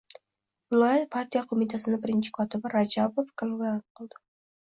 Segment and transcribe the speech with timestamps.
[0.75, 4.21] Viloyat partiya qo‘mitasini birinchi kotibi Rajabov kalovlanib qoldi.